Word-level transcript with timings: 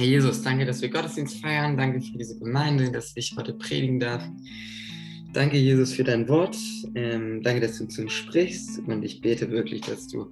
Herr 0.00 0.06
Jesus, 0.06 0.40
danke, 0.40 0.64
dass 0.64 0.80
wir 0.80 0.88
Gottesdienst 0.88 1.42
feiern. 1.42 1.76
Danke 1.76 2.00
für 2.00 2.16
diese 2.16 2.38
Gemeinde, 2.38 2.90
dass 2.90 3.12
ich 3.16 3.34
heute 3.36 3.52
predigen 3.52 4.00
darf. 4.00 4.26
Danke, 5.34 5.58
Jesus, 5.58 5.92
für 5.92 6.04
dein 6.04 6.26
Wort. 6.26 6.56
Ähm, 6.94 7.42
danke, 7.42 7.60
dass 7.60 7.76
du 7.76 7.86
zu 7.86 8.00
uns 8.00 8.12
sprichst. 8.14 8.78
Und 8.86 9.02
ich 9.02 9.20
bete 9.20 9.50
wirklich, 9.50 9.82
dass 9.82 10.08
du 10.08 10.30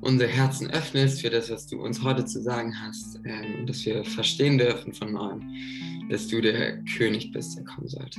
unsere 0.00 0.28
Herzen 0.28 0.68
öffnest 0.70 1.20
für 1.20 1.30
das, 1.30 1.50
was 1.50 1.68
du 1.68 1.80
uns 1.80 2.02
heute 2.02 2.24
zu 2.24 2.42
sagen 2.42 2.74
hast. 2.82 3.20
Ähm, 3.24 3.60
und 3.60 3.70
dass 3.70 3.86
wir 3.86 4.02
verstehen 4.04 4.58
dürfen 4.58 4.92
von 4.92 5.12
neuem, 5.12 5.54
dass 6.10 6.26
du 6.26 6.40
der 6.40 6.82
König 6.96 7.30
bist, 7.30 7.56
der 7.56 7.64
kommen 7.64 7.86
sollte. 7.86 8.18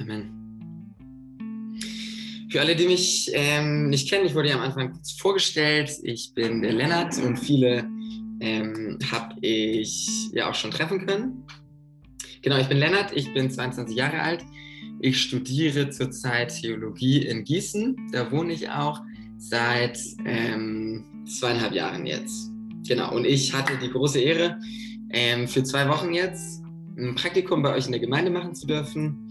Amen. 0.00 0.30
Für 2.48 2.62
alle, 2.62 2.76
die 2.76 2.86
mich 2.86 3.30
ähm, 3.34 3.90
nicht 3.90 4.08
kennen, 4.08 4.24
ich 4.24 4.34
wurde 4.34 4.48
ja 4.48 4.54
am 4.54 4.62
Anfang 4.62 4.92
kurz 4.92 5.12
vorgestellt. 5.12 5.90
Ich 6.02 6.32
bin 6.32 6.62
der 6.62 6.72
Lennart 6.72 7.18
und 7.18 7.38
viele 7.38 7.86
ähm, 8.42 8.98
habe 9.10 9.36
ich 9.40 10.30
ja 10.32 10.50
auch 10.50 10.54
schon 10.54 10.72
treffen 10.72 11.06
können. 11.06 11.44
Genau, 12.42 12.58
ich 12.58 12.66
bin 12.66 12.78
Lennart, 12.78 13.16
ich 13.16 13.32
bin 13.32 13.48
22 13.48 13.96
Jahre 13.96 14.20
alt. 14.20 14.44
Ich 15.00 15.20
studiere 15.20 15.90
zurzeit 15.90 16.60
Theologie 16.60 17.24
in 17.24 17.44
Gießen. 17.44 18.10
Da 18.10 18.30
wohne 18.32 18.52
ich 18.52 18.68
auch 18.68 19.00
seit 19.38 19.98
ähm, 20.26 21.24
zweieinhalb 21.24 21.72
Jahren 21.72 22.04
jetzt. 22.04 22.50
Genau, 22.86 23.14
und 23.14 23.24
ich 23.24 23.54
hatte 23.54 23.78
die 23.80 23.90
große 23.90 24.20
Ehre, 24.20 24.58
ähm, 25.10 25.46
für 25.46 25.62
zwei 25.62 25.88
Wochen 25.88 26.12
jetzt 26.12 26.62
ein 26.98 27.14
Praktikum 27.14 27.62
bei 27.62 27.74
euch 27.74 27.86
in 27.86 27.92
der 27.92 28.00
Gemeinde 28.00 28.30
machen 28.30 28.56
zu 28.56 28.66
dürfen. 28.66 29.28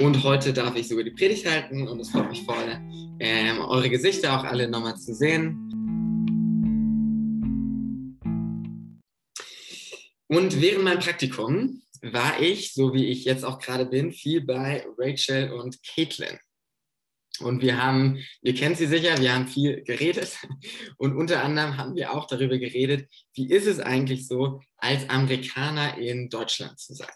Und 0.00 0.22
heute 0.24 0.54
darf 0.54 0.76
ich 0.76 0.88
sogar 0.88 1.04
die 1.04 1.10
Predigt 1.10 1.48
halten 1.48 1.86
und 1.86 2.00
es 2.00 2.08
freut 2.08 2.30
mich 2.30 2.42
voll, 2.42 2.78
ähm, 3.20 3.58
eure 3.60 3.90
Gesichter 3.90 4.38
auch 4.38 4.44
alle 4.44 4.68
nochmal 4.68 4.96
zu 4.96 5.14
sehen. 5.14 5.85
Und 10.28 10.60
während 10.60 10.84
meinem 10.84 11.00
Praktikum 11.00 11.82
war 12.02 12.40
ich, 12.40 12.74
so 12.74 12.92
wie 12.92 13.06
ich 13.06 13.24
jetzt 13.24 13.44
auch 13.44 13.58
gerade 13.58 13.86
bin, 13.86 14.12
viel 14.12 14.40
bei 14.44 14.84
Rachel 14.98 15.52
und 15.52 15.82
Caitlin. 15.82 16.38
Und 17.40 17.62
wir 17.62 17.82
haben, 17.82 18.18
ihr 18.42 18.54
kennt 18.54 18.78
sie 18.78 18.86
sicher, 18.86 19.18
wir 19.20 19.34
haben 19.34 19.46
viel 19.46 19.82
geredet. 19.82 20.38
Und 20.96 21.16
unter 21.16 21.42
anderem 21.42 21.76
haben 21.76 21.94
wir 21.94 22.14
auch 22.14 22.26
darüber 22.26 22.58
geredet, 22.58 23.10
wie 23.34 23.50
ist 23.50 23.66
es 23.66 23.78
eigentlich 23.78 24.26
so, 24.26 24.62
als 24.78 25.08
Amerikaner 25.10 25.98
in 25.98 26.30
Deutschland 26.30 26.78
zu 26.78 26.94
sein. 26.94 27.12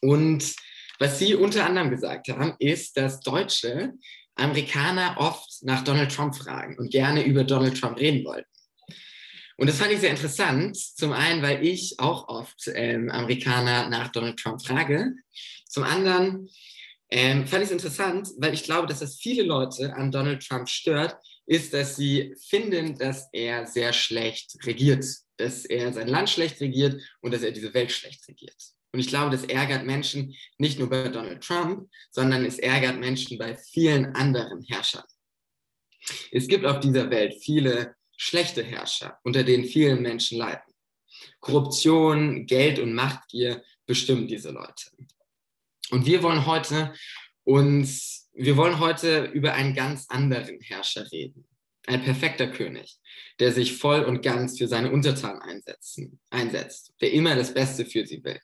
Und 0.00 0.56
was 0.98 1.18
sie 1.18 1.34
unter 1.34 1.64
anderem 1.66 1.90
gesagt 1.90 2.28
haben, 2.28 2.54
ist, 2.58 2.96
dass 2.96 3.20
Deutsche 3.20 3.92
Amerikaner 4.34 5.16
oft 5.18 5.62
nach 5.62 5.84
Donald 5.84 6.12
Trump 6.12 6.34
fragen 6.34 6.78
und 6.78 6.90
gerne 6.90 7.24
über 7.24 7.44
Donald 7.44 7.78
Trump 7.78 7.98
reden 7.98 8.24
wollten. 8.24 8.48
Und 9.62 9.68
das 9.68 9.78
fand 9.78 9.92
ich 9.92 10.00
sehr 10.00 10.10
interessant. 10.10 10.76
Zum 10.76 11.12
einen, 11.12 11.40
weil 11.40 11.64
ich 11.64 12.00
auch 12.00 12.26
oft 12.26 12.68
ähm, 12.74 13.08
Amerikaner 13.08 13.88
nach 13.88 14.10
Donald 14.10 14.36
Trump 14.36 14.60
frage. 14.60 15.14
Zum 15.68 15.84
anderen 15.84 16.48
ähm, 17.10 17.46
fand 17.46 17.62
ich 17.62 17.68
es 17.68 17.70
interessant, 17.70 18.28
weil 18.38 18.54
ich 18.54 18.64
glaube, 18.64 18.88
dass 18.88 18.98
das 18.98 19.20
viele 19.20 19.44
Leute 19.44 19.94
an 19.94 20.10
Donald 20.10 20.44
Trump 20.44 20.68
stört, 20.68 21.14
ist, 21.46 21.72
dass 21.72 21.94
sie 21.94 22.34
finden, 22.44 22.98
dass 22.98 23.28
er 23.32 23.64
sehr 23.68 23.92
schlecht 23.92 24.56
regiert, 24.66 25.06
dass 25.36 25.64
er 25.64 25.92
sein 25.92 26.08
Land 26.08 26.30
schlecht 26.30 26.60
regiert 26.60 27.00
und 27.20 27.32
dass 27.32 27.44
er 27.44 27.52
diese 27.52 27.72
Welt 27.72 27.92
schlecht 27.92 28.26
regiert. 28.26 28.60
Und 28.90 28.98
ich 28.98 29.06
glaube, 29.06 29.30
das 29.30 29.44
ärgert 29.44 29.86
Menschen 29.86 30.34
nicht 30.58 30.80
nur 30.80 30.90
bei 30.90 31.06
Donald 31.06 31.40
Trump, 31.40 31.88
sondern 32.10 32.44
es 32.44 32.58
ärgert 32.58 32.98
Menschen 32.98 33.38
bei 33.38 33.56
vielen 33.56 34.06
anderen 34.16 34.64
Herrschern. 34.64 35.04
Es 36.32 36.48
gibt 36.48 36.66
auf 36.66 36.80
dieser 36.80 37.08
Welt 37.10 37.34
viele 37.40 37.94
schlechte 38.22 38.62
Herrscher, 38.62 39.18
unter 39.24 39.42
denen 39.42 39.64
viele 39.64 39.96
Menschen 39.96 40.38
leiden. 40.38 40.72
Korruption, 41.40 42.46
Geld 42.46 42.78
und 42.78 42.94
Machtgier 42.94 43.64
bestimmen 43.84 44.28
diese 44.28 44.50
Leute. 44.50 44.90
Und 45.90 46.06
wir 46.06 46.22
wollen 46.22 46.46
heute 46.46 46.94
uns, 47.42 48.30
wir 48.32 48.56
wollen 48.56 48.78
heute 48.78 49.24
über 49.24 49.54
einen 49.54 49.74
ganz 49.74 50.06
anderen 50.08 50.60
Herrscher 50.60 51.10
reden. 51.10 51.48
Ein 51.88 52.04
perfekter 52.04 52.46
König, 52.46 52.96
der 53.40 53.50
sich 53.50 53.76
voll 53.76 54.04
und 54.04 54.22
ganz 54.22 54.56
für 54.56 54.68
seine 54.68 54.92
Untertanen 54.92 55.42
einsetzen, 55.42 56.20
einsetzt, 56.30 56.94
der 57.00 57.12
immer 57.12 57.34
das 57.34 57.52
Beste 57.52 57.84
für 57.84 58.06
sie 58.06 58.22
will. 58.22 58.40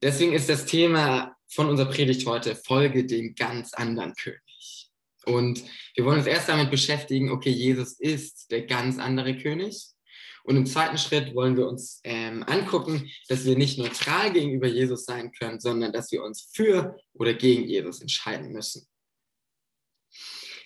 Deswegen 0.00 0.32
ist 0.32 0.48
das 0.48 0.64
Thema 0.64 1.36
von 1.48 1.68
unserer 1.68 1.90
Predigt 1.90 2.24
heute 2.26 2.54
Folge 2.54 3.04
dem 3.04 3.34
ganz 3.34 3.74
anderen 3.74 4.14
König. 4.14 4.43
Und 5.26 5.64
wir 5.94 6.04
wollen 6.04 6.18
uns 6.18 6.26
erst 6.26 6.48
damit 6.48 6.70
beschäftigen, 6.70 7.30
okay, 7.30 7.50
Jesus 7.50 7.92
ist 7.98 8.50
der 8.50 8.62
ganz 8.62 8.98
andere 8.98 9.36
König. 9.36 9.94
Und 10.44 10.56
im 10.56 10.66
zweiten 10.66 10.98
Schritt 10.98 11.34
wollen 11.34 11.56
wir 11.56 11.66
uns 11.66 12.00
ähm, 12.04 12.42
angucken, 12.42 13.10
dass 13.28 13.46
wir 13.46 13.56
nicht 13.56 13.78
neutral 13.78 14.30
gegenüber 14.30 14.66
Jesus 14.66 15.06
sein 15.06 15.32
können, 15.32 15.58
sondern 15.58 15.92
dass 15.92 16.12
wir 16.12 16.22
uns 16.22 16.50
für 16.52 16.98
oder 17.14 17.32
gegen 17.32 17.64
Jesus 17.64 18.02
entscheiden 18.02 18.52
müssen. 18.52 18.86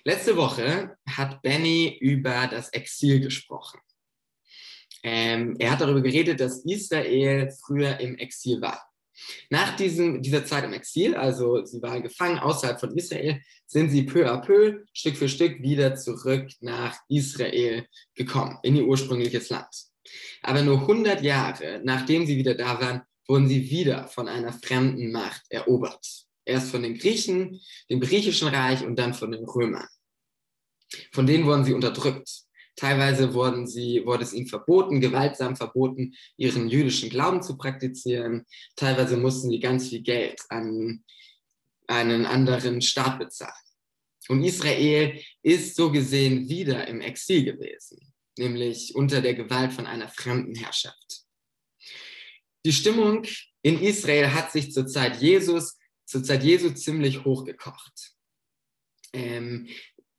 Letzte 0.04 0.36
Woche 0.36 0.96
hat 1.08 1.42
Benny 1.42 1.96
über 2.00 2.48
das 2.48 2.70
Exil 2.70 3.20
gesprochen. 3.20 3.78
Ähm, 5.04 5.54
er 5.58 5.72
hat 5.72 5.80
darüber 5.80 6.00
geredet, 6.00 6.40
dass 6.40 6.64
Israel 6.64 7.50
früher 7.64 8.00
im 8.00 8.16
Exil 8.16 8.60
war. 8.60 8.87
Nach 9.50 9.76
diesem, 9.76 10.22
dieser 10.22 10.44
Zeit 10.44 10.64
im 10.64 10.72
Exil, 10.72 11.14
also 11.14 11.64
sie 11.64 11.82
waren 11.82 12.02
gefangen 12.02 12.38
außerhalb 12.38 12.78
von 12.78 12.96
Israel, 12.96 13.40
sind 13.66 13.90
sie 13.90 14.04
peu 14.04 14.30
à 14.30 14.40
peu, 14.40 14.84
Stück 14.92 15.16
für 15.16 15.28
Stück 15.28 15.62
wieder 15.62 15.94
zurück 15.96 16.50
nach 16.60 16.96
Israel 17.08 17.86
gekommen, 18.14 18.58
in 18.62 18.76
ihr 18.76 18.86
ursprüngliches 18.86 19.50
Land. 19.50 19.68
Aber 20.42 20.62
nur 20.62 20.80
100 20.80 21.22
Jahre 21.22 21.80
nachdem 21.84 22.26
sie 22.26 22.36
wieder 22.36 22.54
da 22.54 22.80
waren, 22.80 23.02
wurden 23.26 23.48
sie 23.48 23.70
wieder 23.70 24.08
von 24.08 24.28
einer 24.28 24.52
fremden 24.52 25.12
Macht 25.12 25.42
erobert. 25.50 26.06
Erst 26.44 26.70
von 26.70 26.82
den 26.82 26.96
Griechen, 26.96 27.60
dem 27.90 28.00
griechischen 28.00 28.48
Reich 28.48 28.84
und 28.84 28.98
dann 28.98 29.12
von 29.12 29.30
den 29.30 29.44
Römern. 29.44 29.86
Von 31.12 31.26
denen 31.26 31.44
wurden 31.44 31.64
sie 31.64 31.74
unterdrückt. 31.74 32.47
Teilweise 32.78 33.34
wurden 33.34 33.66
sie, 33.66 34.06
wurde 34.06 34.22
es 34.22 34.32
ihnen 34.32 34.46
verboten, 34.46 35.00
gewaltsam 35.00 35.56
verboten, 35.56 36.14
ihren 36.36 36.68
jüdischen 36.68 37.10
Glauben 37.10 37.42
zu 37.42 37.56
praktizieren. 37.56 38.46
Teilweise 38.76 39.16
mussten 39.16 39.50
sie 39.50 39.58
ganz 39.58 39.88
viel 39.88 40.00
Geld 40.00 40.40
an 40.48 41.02
einen 41.88 42.24
anderen 42.24 42.80
Staat 42.80 43.18
bezahlen. 43.18 43.52
Und 44.28 44.44
Israel 44.44 45.20
ist 45.42 45.74
so 45.74 45.90
gesehen 45.90 46.48
wieder 46.48 46.86
im 46.86 47.00
Exil 47.00 47.44
gewesen, 47.44 48.12
nämlich 48.38 48.94
unter 48.94 49.22
der 49.22 49.34
Gewalt 49.34 49.72
von 49.72 49.86
einer 49.86 50.08
fremden 50.08 50.54
Herrschaft. 50.54 51.22
Die 52.64 52.72
Stimmung 52.72 53.24
in 53.62 53.80
Israel 53.80 54.32
hat 54.32 54.52
sich 54.52 54.70
zur 54.70 54.86
Zeit 54.86 55.20
Jesus, 55.20 55.76
zur 56.04 56.22
Zeit 56.22 56.44
Jesu 56.44 56.70
ziemlich 56.70 57.24
hochgekocht. 57.24 58.12
Ähm, 59.12 59.66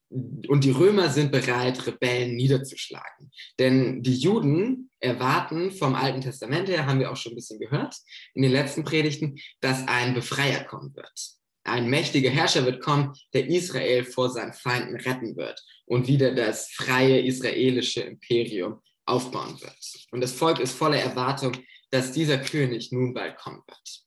und 0.10 0.64
die 0.64 0.72
Römer 0.72 1.10
sind 1.10 1.32
bereit, 1.32 1.86
Rebellen 1.86 2.36
niederzuschlagen. 2.36 3.32
Denn 3.60 4.02
die 4.02 4.16
Juden 4.16 4.90
erwarten 5.00 5.72
vom 5.72 5.94
Alten 5.94 6.22
Testament 6.22 6.68
her, 6.68 6.88
haben 6.88 7.00
wir 7.00 7.12
auch 7.12 7.16
schon 7.16 7.34
ein 7.34 7.36
bisschen 7.36 7.60
gehört 7.60 7.96
in 8.34 8.42
den 8.42 8.52
letzten 8.52 8.84
Predigten, 8.84 9.40
dass 9.62 9.88
ein 9.88 10.14
Befreier 10.14 10.64
kommen 10.64 10.96
wird. 10.96 11.40
Ein 11.64 11.90
mächtiger 11.90 12.32
Herrscher 12.32 12.66
wird 12.66 12.82
kommen, 12.82 13.14
der 13.34 13.48
Israel 13.48 14.04
vor 14.04 14.30
seinen 14.30 14.54
Feinden 14.54 14.96
retten 14.96 15.36
wird 15.36 15.64
und 15.86 16.08
wieder 16.08 16.34
das 16.34 16.70
freie 16.72 17.22
israelische 17.22 18.02
Imperium 18.02 18.82
aufbauen 19.06 19.60
wird. 19.62 20.08
Und 20.12 20.22
das 20.22 20.32
Volk 20.32 20.60
ist 20.60 20.74
voller 20.74 21.00
Erwartung, 21.00 21.56
dass 21.92 22.12
dieser 22.12 22.40
König 22.40 22.92
nun 22.92 23.14
bald 23.14 23.38
kommen 23.38 23.62
wird. 23.68 24.04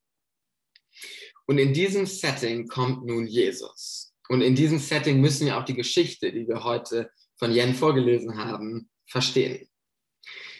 Und 1.46 1.58
in 1.58 1.72
diesem 1.72 2.06
Setting 2.06 2.66
kommt 2.66 3.04
nun 3.04 3.26
Jesus. 3.26 4.11
Und 4.32 4.40
in 4.40 4.54
diesem 4.54 4.78
Setting 4.78 5.20
müssen 5.20 5.44
wir 5.44 5.58
auch 5.58 5.64
die 5.66 5.74
Geschichte, 5.74 6.32
die 6.32 6.48
wir 6.48 6.64
heute 6.64 7.10
von 7.36 7.52
Jen 7.52 7.74
vorgelesen 7.74 8.38
haben, 8.38 8.88
verstehen. 9.06 9.68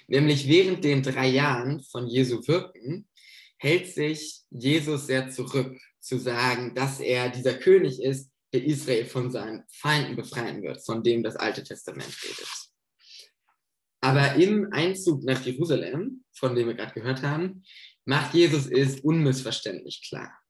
Nämlich 0.09 0.47
während 0.47 0.85
den 0.85 1.03
drei 1.03 1.29
Jahren 1.29 1.81
von 1.81 2.07
Jesu 2.07 2.47
Wirken 2.47 3.09
hält 3.57 3.87
sich 3.87 4.43
Jesus 4.51 5.07
sehr 5.07 5.31
zurück, 5.31 5.75
zu 6.01 6.19
sagen, 6.19 6.75
dass 6.75 7.01
er 7.01 7.31
dieser 7.31 7.55
König 7.55 8.03
ist, 8.03 8.31
der 8.53 8.63
Israel 8.63 9.07
von 9.07 9.31
seinen 9.31 9.65
Feinden 9.73 10.17
befreien 10.17 10.63
wird, 10.63 10.85
von 10.85 11.03
dem 11.03 11.23
das 11.23 11.37
Alte 11.37 11.65
Testament 11.65 12.15
redet. 12.23 12.51
Aber 14.03 14.35
im 14.35 14.71
Einzug 14.71 15.25
nach 15.25 15.43
Jerusalem, 15.47 16.25
von 16.35 16.55
dem 16.55 16.67
wir 16.67 16.75
gerade 16.75 16.93
gehört 16.93 17.23
haben, 17.23 17.65
macht 18.05 18.35
Jesus 18.35 18.67
es 18.67 19.01
unmissverständlich 19.01 20.07
klar. 20.07 20.42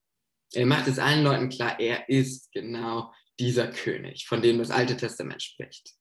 Er 0.54 0.66
macht 0.66 0.88
es 0.88 0.98
allen 0.98 1.24
Leuten 1.24 1.48
klar, 1.48 1.78
er 1.80 2.08
ist 2.08 2.52
genau 2.52 3.12
dieser 3.38 3.68
König, 3.68 4.26
von 4.26 4.42
dem 4.42 4.58
das 4.58 4.70
Alte 4.70 4.96
Testament 4.96 5.42
spricht. 5.42 5.94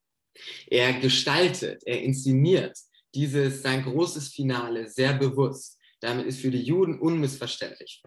Er 0.68 0.94
gestaltet, 0.94 1.82
er 1.86 2.02
inszeniert 2.02 2.78
dieses 3.14 3.62
sein 3.62 3.84
großes 3.84 4.30
Finale 4.30 4.88
sehr 4.88 5.14
bewusst. 5.14 5.78
Damit 6.00 6.26
ist 6.26 6.40
für 6.40 6.52
die 6.52 6.64
Juden 6.64 7.00
unmissverständlich. 7.00 8.02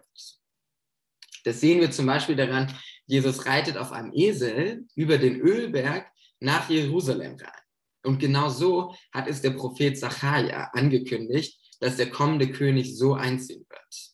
Das 1.45 1.61
sehen 1.61 1.81
wir 1.81 1.91
zum 1.91 2.07
Beispiel 2.07 2.37
daran, 2.37 2.75
Jesus 3.07 3.47
reitet 3.47 3.77
auf 3.77 3.93
einem 3.93 4.13
Esel 4.15 4.87
über 4.95 5.19
den 5.19 5.41
Ölberg 5.41 6.11
nach 6.41 6.69
Jerusalem 6.71 7.37
rein. 7.37 7.63
Und 8.03 8.19
genau 8.19 8.49
so 8.49 8.95
hat 9.13 9.29
es 9.29 9.43
der 9.43 9.51
Prophet 9.51 9.99
Zachariah 9.99 10.71
angekündigt, 10.73 11.59
dass 11.81 11.97
der 11.97 12.11
kommende 12.11 12.51
König 12.51 12.97
so 12.97 13.15
einziehen 13.15 13.67
wird. 13.69 14.14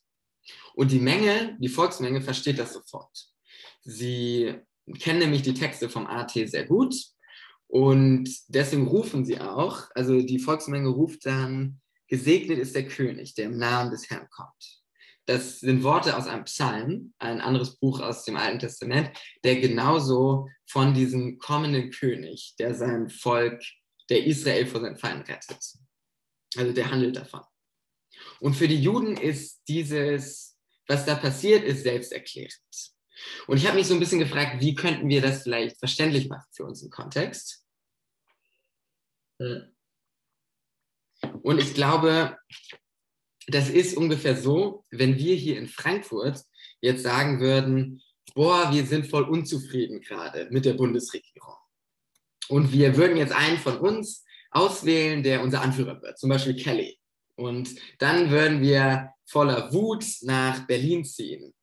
Und 0.80 0.90
die 0.92 0.98
Menge, 0.98 1.58
die 1.60 1.68
Volksmenge 1.68 2.22
versteht 2.22 2.58
das 2.58 2.72
sofort. 2.72 3.14
Sie 3.82 4.54
kennen 4.98 5.18
nämlich 5.18 5.42
die 5.42 5.52
Texte 5.52 5.90
vom 5.90 6.06
AT 6.06 6.30
sehr 6.30 6.64
gut 6.64 6.94
und 7.66 8.30
deswegen 8.48 8.86
rufen 8.86 9.26
sie 9.26 9.38
auch, 9.38 9.90
also 9.94 10.22
die 10.22 10.38
Volksmenge 10.38 10.88
ruft 10.88 11.26
dann, 11.26 11.82
gesegnet 12.08 12.58
ist 12.58 12.74
der 12.74 12.88
König, 12.88 13.34
der 13.34 13.44
im 13.44 13.58
Namen 13.58 13.90
des 13.90 14.08
Herrn 14.08 14.26
kommt. 14.30 14.80
Das 15.26 15.60
sind 15.60 15.82
Worte 15.82 16.16
aus 16.16 16.26
einem 16.26 16.44
Psalm, 16.44 17.12
ein 17.18 17.42
anderes 17.42 17.76
Buch 17.76 18.00
aus 18.00 18.24
dem 18.24 18.38
Alten 18.38 18.60
Testament, 18.60 19.10
der 19.44 19.60
genauso 19.60 20.48
von 20.66 20.94
diesem 20.94 21.36
kommenden 21.36 21.90
König, 21.90 22.54
der 22.58 22.74
sein 22.74 23.10
Volk, 23.10 23.62
der 24.08 24.24
Israel 24.24 24.64
vor 24.64 24.80
seinen 24.80 24.96
Feinden 24.96 25.30
rettet. 25.30 25.62
Also 26.56 26.72
der 26.72 26.90
handelt 26.90 27.16
davon. 27.16 27.42
Und 28.40 28.54
für 28.54 28.66
die 28.66 28.80
Juden 28.80 29.18
ist 29.18 29.60
dieses, 29.68 30.49
was 30.90 31.06
da 31.06 31.14
passiert, 31.14 31.64
ist 31.64 31.84
selbsterklärend. 31.84 32.92
Und 33.46 33.56
ich 33.56 33.66
habe 33.66 33.76
mich 33.76 33.86
so 33.86 33.94
ein 33.94 34.00
bisschen 34.00 34.18
gefragt, 34.18 34.60
wie 34.60 34.74
könnten 34.74 35.08
wir 35.08 35.22
das 35.22 35.44
vielleicht 35.44 35.78
verständlich 35.78 36.28
machen 36.28 36.48
für 36.52 36.64
unseren 36.64 36.90
Kontext? 36.90 37.64
Und 39.38 39.72
ich 41.58 41.74
glaube, 41.74 42.36
das 43.46 43.70
ist 43.70 43.96
ungefähr 43.96 44.36
so, 44.36 44.84
wenn 44.90 45.16
wir 45.16 45.36
hier 45.36 45.58
in 45.58 45.68
Frankfurt 45.68 46.42
jetzt 46.80 47.02
sagen 47.02 47.40
würden, 47.40 48.02
boah, 48.34 48.72
wir 48.72 48.84
sind 48.84 49.06
voll 49.06 49.24
unzufrieden 49.24 50.00
gerade 50.00 50.48
mit 50.50 50.64
der 50.64 50.74
Bundesregierung. 50.74 51.54
Und 52.48 52.72
wir 52.72 52.96
würden 52.96 53.16
jetzt 53.16 53.32
einen 53.32 53.58
von 53.58 53.78
uns 53.78 54.24
auswählen, 54.50 55.22
der 55.22 55.42
unser 55.42 55.62
Anführer 55.62 56.02
wird, 56.02 56.18
zum 56.18 56.30
Beispiel 56.30 56.56
Kelly. 56.56 56.99
Und 57.40 57.74
dann 57.98 58.30
würden 58.30 58.60
wir 58.60 59.12
voller 59.26 59.72
Wut 59.72 60.04
nach 60.22 60.66
Berlin 60.66 61.04
ziehen. 61.04 61.54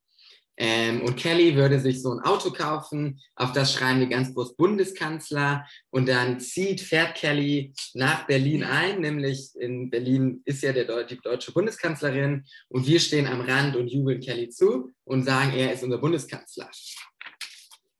Ähm, 0.59 1.03
und 1.03 1.15
Kelly 1.17 1.55
würde 1.55 1.79
sich 1.79 2.01
so 2.01 2.11
ein 2.11 2.19
Auto 2.21 2.49
kaufen, 2.49 3.21
auf 3.35 3.51
das 3.51 3.73
schreiben 3.73 3.99
wir 3.99 4.07
ganz 4.07 4.33
groß 4.33 4.55
Bundeskanzler. 4.55 5.67
Und 5.91 6.09
dann 6.09 6.39
zieht, 6.39 6.81
fährt 6.81 7.15
Kelly 7.15 7.73
nach 7.93 8.25
Berlin 8.25 8.63
ein, 8.63 9.01
nämlich 9.01 9.51
in 9.59 9.91
Berlin 9.91 10.41
ist 10.45 10.63
ja 10.63 10.73
der, 10.73 11.03
die 11.03 11.19
deutsche 11.19 11.51
Bundeskanzlerin. 11.51 12.43
Und 12.69 12.87
wir 12.87 12.99
stehen 12.99 13.27
am 13.27 13.41
Rand 13.41 13.75
und 13.75 13.87
jubeln 13.87 14.19
Kelly 14.19 14.49
zu 14.49 14.91
und 15.03 15.23
sagen, 15.23 15.53
er 15.55 15.73
ist 15.73 15.83
unser 15.83 15.99
Bundeskanzler. 15.99 16.71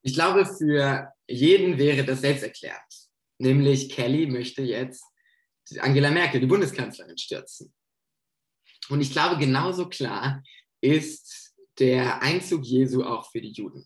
Ich 0.01 0.13
glaube, 0.13 0.45
für 0.45 1.09
jeden 1.27 1.77
wäre 1.77 2.03
das 2.05 2.21
selbsterklärend, 2.21 2.81
nämlich 3.37 3.89
Kelly 3.89 4.25
möchte 4.25 4.63
jetzt 4.63 5.03
Angela 5.79 6.11
Merkel, 6.11 6.39
die 6.39 6.47
Bundeskanzlerin, 6.47 7.17
stürzen. 7.17 7.73
Und 8.89 9.01
ich 9.01 9.11
glaube, 9.11 9.37
genauso 9.37 9.89
klar 9.89 10.43
ist 10.81 11.53
der 11.79 12.21
Einzug 12.21 12.63
Jesu 12.65 13.03
auch 13.03 13.29
für 13.29 13.41
die 13.41 13.51
Juden. 13.51 13.85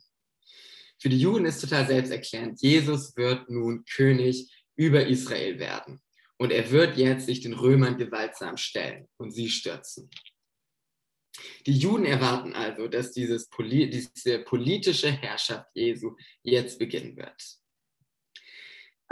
Für 1.00 1.10
die 1.10 1.20
Juden 1.20 1.46
ist 1.46 1.62
total 1.62 1.88
selbsterklärend, 1.88 2.62
Jesus 2.62 3.16
wird 3.16 3.50
nun 3.50 3.84
König 3.86 4.52
über 4.76 5.08
Israel 5.08 5.58
werden. 5.60 6.02
Und 6.38 6.52
er 6.52 6.70
wird 6.72 6.98
jetzt 6.98 7.26
sich 7.26 7.42
den 7.42 7.54
Römern 7.54 7.98
gewaltsam 7.98 8.58
stellen 8.58 9.08
und 9.18 9.32
sie 9.32 9.50
stürzen. 9.50 10.10
Die 11.66 11.78
Juden 11.78 12.06
erwarten 12.06 12.54
also, 12.54 12.88
dass 12.88 13.12
dieses, 13.12 13.50
diese 13.60 14.40
politische 14.40 15.12
Herrschaft 15.12 15.68
Jesu 15.74 16.16
jetzt 16.44 16.78
beginnen 16.78 17.16
wird. 17.16 17.61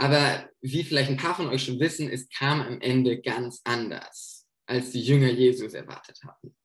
Aber 0.00 0.48
wie 0.62 0.82
vielleicht 0.82 1.10
ein 1.10 1.18
paar 1.18 1.34
von 1.34 1.48
euch 1.48 1.64
schon 1.64 1.78
wissen, 1.78 2.08
es 2.08 2.26
kam 2.30 2.62
am 2.62 2.80
Ende 2.80 3.20
ganz 3.20 3.60
anders, 3.64 4.46
als 4.64 4.92
die 4.92 5.02
Jünger 5.02 5.28
Jesus 5.28 5.74
erwartet 5.74 6.18
hatten. 6.24 6.56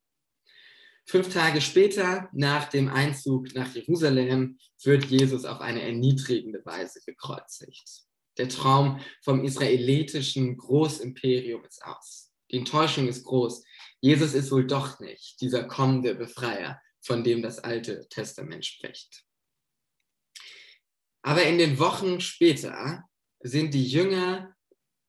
Fünf 1.06 1.34
Tage 1.34 1.60
später, 1.60 2.30
nach 2.32 2.70
dem 2.70 2.88
Einzug 2.88 3.54
nach 3.54 3.76
Jerusalem, 3.76 4.58
wird 4.84 5.06
Jesus 5.06 5.44
auf 5.44 5.60
eine 5.60 5.82
erniedrigende 5.82 6.66
Weise 6.66 7.02
gekreuzigt. 7.06 8.04
Der 8.38 8.48
Traum 8.48 9.02
vom 9.22 9.44
israelitischen 9.44 10.56
Großimperium 10.56 11.66
ist 11.66 11.84
aus. 11.84 12.32
Die 12.52 12.60
Enttäuschung 12.60 13.10
ist 13.10 13.26
groß. 13.26 13.66
Jesus 14.00 14.34
ist 14.34 14.50
wohl 14.50 14.66
doch 14.66 15.02
nicht 15.02 15.42
dieser 15.42 15.66
kommende 15.66 16.16
Befreier, 16.16 16.82
von 17.02 17.26
dem 17.26 17.42
das 17.42 17.60
Alte 17.60 18.08
Testament 18.08 18.66
spricht. 18.66 19.26
Aber 21.22 21.44
in 21.44 21.58
den 21.58 21.80
Wochen 21.80 22.22
später 22.22 23.04
sind 23.46 23.74
die 23.74 23.86
Jünger 23.86 24.56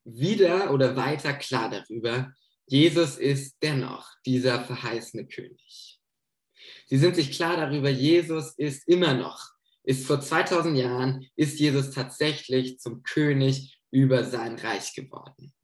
wieder 0.04 0.72
oder 0.72 0.94
weiter 0.94 1.32
klar 1.32 1.70
darüber, 1.70 2.32
Jesus 2.66 3.16
ist 3.16 3.56
dennoch 3.62 4.08
dieser 4.26 4.62
verheißene 4.62 5.26
König. 5.26 6.00
Sie 6.86 6.98
sind 6.98 7.16
sich 7.16 7.32
klar 7.32 7.56
darüber, 7.56 7.88
Jesus 7.88 8.52
ist 8.56 8.86
immer 8.88 9.14
noch, 9.14 9.40
ist 9.84 10.06
vor 10.06 10.20
2000 10.20 10.76
Jahren, 10.76 11.26
ist 11.36 11.58
Jesus 11.58 11.90
tatsächlich 11.90 12.78
zum 12.78 13.02
König 13.02 13.80
über 13.90 14.24
sein 14.24 14.56
Reich 14.58 14.94
geworden. 14.94 15.54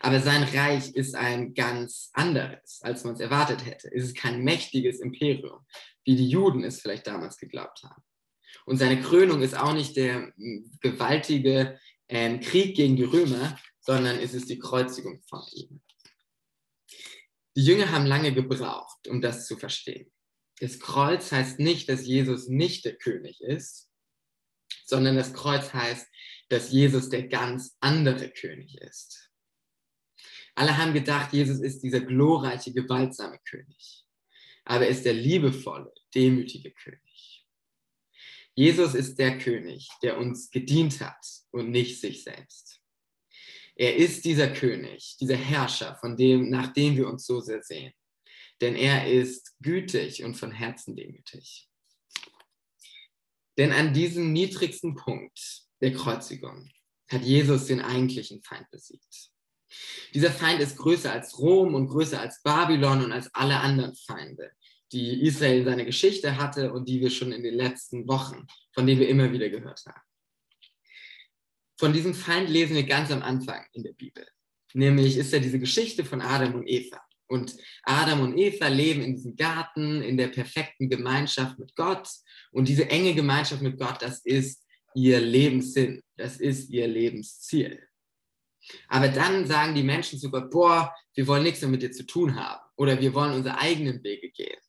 Aber 0.00 0.20
sein 0.20 0.44
Reich 0.44 0.94
ist 0.94 1.14
ein 1.14 1.54
ganz 1.54 2.10
anderes, 2.12 2.80
als 2.82 3.04
man 3.04 3.14
es 3.14 3.20
erwartet 3.20 3.66
hätte. 3.66 3.92
Es 3.92 4.04
ist 4.04 4.16
kein 4.16 4.42
mächtiges 4.42 5.00
Imperium, 5.00 5.66
wie 6.04 6.16
die 6.16 6.28
Juden 6.28 6.64
es 6.64 6.80
vielleicht 6.80 7.06
damals 7.06 7.36
geglaubt 7.36 7.82
haben. 7.82 8.02
Und 8.64 8.76
seine 8.78 9.00
Krönung 9.00 9.42
ist 9.42 9.56
auch 9.56 9.72
nicht 9.72 9.96
der 9.96 10.32
hm, 10.36 10.70
gewaltige 10.80 11.78
äh, 12.08 12.38
Krieg 12.38 12.76
gegen 12.76 12.96
die 12.96 13.04
Römer, 13.04 13.58
sondern 13.80 14.18
es 14.18 14.34
ist 14.34 14.48
die 14.48 14.58
Kreuzigung 14.58 15.20
von 15.28 15.42
ihm. 15.54 15.80
Die 17.56 17.64
Jünger 17.64 17.90
haben 17.90 18.06
lange 18.06 18.32
gebraucht, 18.32 19.08
um 19.08 19.20
das 19.20 19.46
zu 19.46 19.56
verstehen. 19.56 20.10
Das 20.60 20.78
Kreuz 20.78 21.32
heißt 21.32 21.58
nicht, 21.58 21.88
dass 21.88 22.06
Jesus 22.06 22.48
nicht 22.48 22.84
der 22.84 22.96
König 22.96 23.40
ist, 23.40 23.90
sondern 24.84 25.16
das 25.16 25.34
Kreuz 25.34 25.72
heißt, 25.74 26.06
dass 26.48 26.70
Jesus 26.70 27.08
der 27.08 27.28
ganz 27.28 27.76
andere 27.80 28.30
König 28.30 28.78
ist. 28.80 29.30
Alle 30.54 30.76
haben 30.76 30.92
gedacht, 30.92 31.32
Jesus 31.32 31.60
ist 31.60 31.82
dieser 31.82 32.00
glorreiche, 32.00 32.72
gewaltsame 32.72 33.38
König. 33.48 34.04
Aber 34.64 34.84
er 34.84 34.90
ist 34.90 35.04
der 35.04 35.14
liebevolle, 35.14 35.92
demütige 36.14 36.72
König. 36.72 37.11
Jesus 38.54 38.94
ist 38.94 39.18
der 39.18 39.38
König, 39.38 39.88
der 40.02 40.18
uns 40.18 40.50
gedient 40.50 41.00
hat 41.00 41.24
und 41.50 41.70
nicht 41.70 42.00
sich 42.00 42.22
selbst. 42.22 42.80
Er 43.74 43.96
ist 43.96 44.24
dieser 44.24 44.52
König, 44.52 45.16
dieser 45.20 45.36
Herrscher, 45.36 45.96
von 45.96 46.16
dem, 46.16 46.50
nach 46.50 46.72
dem 46.72 46.96
wir 46.96 47.08
uns 47.08 47.24
so 47.24 47.40
sehr 47.40 47.62
sehen. 47.62 47.92
Denn 48.60 48.76
er 48.76 49.10
ist 49.10 49.56
gütig 49.60 50.22
und 50.22 50.34
von 50.34 50.52
Herzen 50.52 50.94
demütig. 50.94 51.68
Denn 53.58 53.72
an 53.72 53.92
diesem 53.92 54.32
niedrigsten 54.32 54.94
Punkt 54.94 55.62
der 55.80 55.92
Kreuzigung 55.92 56.70
hat 57.08 57.22
Jesus 57.22 57.66
den 57.66 57.80
eigentlichen 57.80 58.42
Feind 58.42 58.70
besiegt. 58.70 59.30
Dieser 60.14 60.30
Feind 60.30 60.60
ist 60.60 60.76
größer 60.76 61.10
als 61.10 61.38
Rom 61.38 61.74
und 61.74 61.88
größer 61.88 62.20
als 62.20 62.42
Babylon 62.42 63.04
und 63.04 63.12
als 63.12 63.34
alle 63.34 63.58
anderen 63.60 63.94
Feinde, 63.94 64.52
die 64.92 65.22
Israel 65.22 65.60
in 65.60 65.64
seiner 65.64 65.84
Geschichte 65.84 66.36
hatte 66.36 66.72
und 66.72 66.88
die 66.88 67.00
wir 67.00 67.10
schon 67.10 67.32
in 67.32 67.42
den 67.42 67.54
letzten 67.54 68.06
Wochen, 68.06 68.46
von 68.74 68.86
denen 68.86 69.00
wir 69.00 69.08
immer 69.08 69.32
wieder 69.32 69.48
gehört 69.48 69.82
haben. 69.86 70.00
Von 71.78 71.92
diesem 71.92 72.14
Feind 72.14 72.48
lesen 72.48 72.76
wir 72.76 72.84
ganz 72.84 73.10
am 73.10 73.22
Anfang 73.22 73.66
in 73.72 73.82
der 73.82 73.92
Bibel. 73.92 74.26
Nämlich 74.74 75.16
ist 75.16 75.32
ja 75.32 75.38
diese 75.38 75.58
Geschichte 75.58 76.04
von 76.04 76.20
Adam 76.20 76.54
und 76.54 76.68
Eva. 76.68 77.00
Und 77.26 77.56
Adam 77.84 78.20
und 78.20 78.36
Eva 78.36 78.68
leben 78.68 79.02
in 79.02 79.14
diesem 79.14 79.34
Garten, 79.36 80.02
in 80.02 80.16
der 80.16 80.28
perfekten 80.28 80.88
Gemeinschaft 80.88 81.58
mit 81.58 81.74
Gott. 81.74 82.08
Und 82.52 82.68
diese 82.68 82.88
enge 82.88 83.14
Gemeinschaft 83.14 83.62
mit 83.62 83.78
Gott, 83.78 84.00
das 84.00 84.20
ist 84.20 84.64
ihr 84.94 85.20
Lebenssinn, 85.20 86.02
das 86.16 86.36
ist 86.36 86.70
ihr 86.70 86.86
Lebensziel. 86.86 87.82
Aber 88.88 89.08
dann 89.08 89.46
sagen 89.46 89.74
die 89.74 89.82
Menschen 89.82 90.18
zu 90.18 90.30
Gott, 90.30 90.50
boah, 90.50 90.94
wir 91.14 91.26
wollen 91.26 91.42
nichts 91.42 91.62
mehr 91.62 91.70
mit 91.70 91.82
dir 91.82 91.90
zu 91.90 92.06
tun 92.06 92.36
haben. 92.36 92.60
Oder 92.76 93.00
wir 93.00 93.12
wollen 93.14 93.34
unsere 93.34 93.58
eigenen 93.58 94.02
Wege 94.04 94.30
gehen. 94.30 94.60